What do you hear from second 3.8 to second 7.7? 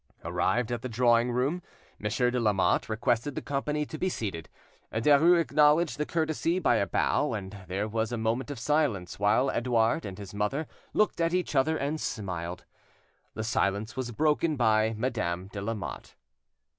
to be seated. Derues acknowledged the courtesy by a bow, and